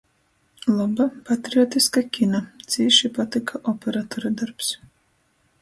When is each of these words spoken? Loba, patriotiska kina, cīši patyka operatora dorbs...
Loba, 0.77 1.05
patriotiska 1.27 2.03
kina, 2.17 2.41
cīši 2.75 3.13
patyka 3.19 3.63
operatora 3.73 4.37
dorbs... 4.41 4.73